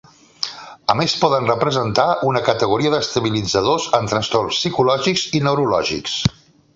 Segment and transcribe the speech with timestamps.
[0.91, 6.17] A més poden representar una categoria d'estabilitzadors en trastorns psicòtics i neurològics.